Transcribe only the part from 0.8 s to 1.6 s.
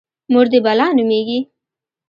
نومېږي؟